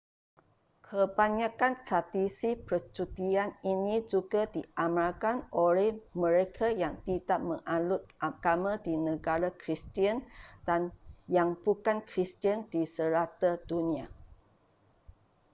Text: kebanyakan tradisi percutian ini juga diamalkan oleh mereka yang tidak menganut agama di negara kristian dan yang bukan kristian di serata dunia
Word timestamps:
kebanyakan 0.87 1.73
tradisi 1.85 2.49
percutian 2.67 3.49
ini 3.73 3.95
juga 4.11 4.41
diamalkan 4.55 5.37
oleh 5.65 5.89
mereka 6.23 6.67
yang 6.83 6.95
tidak 7.07 7.37
menganut 7.49 8.01
agama 8.29 8.71
di 8.85 8.93
negara 9.09 9.49
kristian 9.61 10.17
dan 10.67 10.81
yang 11.35 11.49
bukan 11.65 11.97
kristian 12.09 12.59
di 12.73 12.81
serata 12.95 13.51
dunia 13.69 14.05